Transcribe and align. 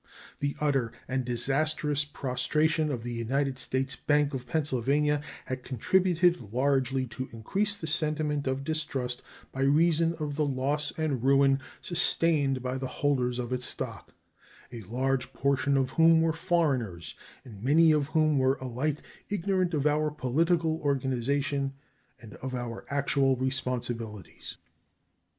The 0.39 0.55
utter 0.59 0.91
and 1.07 1.23
disastrous 1.23 2.03
prostration 2.05 2.89
of 2.91 3.03
the 3.03 3.13
United 3.13 3.59
States 3.59 3.95
Bank 3.95 4.33
of 4.33 4.47
Pennsylvania 4.47 5.21
had 5.45 5.61
contributed 5.61 6.41
largely 6.51 7.05
to 7.09 7.29
increase 7.31 7.75
the 7.75 7.85
sentiment 7.85 8.47
of 8.47 8.63
distrust 8.63 9.21
by 9.51 9.61
reason 9.61 10.15
of 10.15 10.37
the 10.37 10.43
loss 10.43 10.91
and 10.97 11.21
ruin 11.23 11.59
sustained 11.83 12.63
by 12.63 12.79
the 12.79 12.87
holders 12.87 13.37
of 13.37 13.53
its 13.53 13.67
stock, 13.67 14.11
a 14.71 14.81
large 14.85 15.33
portion 15.33 15.77
of 15.77 15.91
whom 15.91 16.23
were 16.23 16.33
foreigners 16.33 17.13
and 17.45 17.63
many 17.63 17.91
of 17.91 18.07
whom 18.07 18.39
were 18.39 18.55
alike 18.55 19.03
ignorant 19.29 19.75
of 19.75 19.85
our 19.85 20.09
political 20.09 20.79
organization 20.81 21.73
and 22.19 22.33
of 22.37 22.55
our 22.55 22.85
actual 22.89 23.35
responsibilities. 23.35 24.57